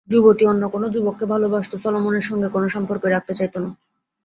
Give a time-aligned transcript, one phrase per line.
[0.09, 3.69] যুবতী অন্য কোন যুবককে ভালবাসত, সলোমনের সঙ্গে কোন সম্পর্কই রাখতে চাইত না।